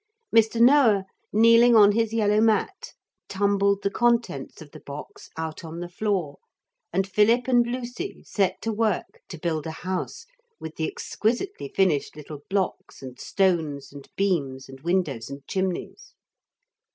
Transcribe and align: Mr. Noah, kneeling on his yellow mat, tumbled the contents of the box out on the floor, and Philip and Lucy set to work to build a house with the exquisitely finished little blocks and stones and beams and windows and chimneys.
Mr. 0.35 0.59
Noah, 0.59 1.05
kneeling 1.31 1.75
on 1.75 1.91
his 1.91 2.11
yellow 2.11 2.41
mat, 2.41 2.95
tumbled 3.29 3.83
the 3.83 3.91
contents 3.91 4.59
of 4.59 4.71
the 4.71 4.79
box 4.79 5.29
out 5.37 5.63
on 5.63 5.79
the 5.79 5.87
floor, 5.87 6.39
and 6.91 7.05
Philip 7.07 7.47
and 7.47 7.67
Lucy 7.67 8.23
set 8.25 8.63
to 8.63 8.73
work 8.73 9.21
to 9.29 9.37
build 9.37 9.67
a 9.67 9.71
house 9.85 10.25
with 10.59 10.75
the 10.77 10.87
exquisitely 10.87 11.71
finished 11.75 12.15
little 12.15 12.39
blocks 12.49 13.03
and 13.03 13.19
stones 13.19 13.93
and 13.93 14.09
beams 14.15 14.67
and 14.67 14.79
windows 14.79 15.29
and 15.29 15.45
chimneys. 15.45 16.15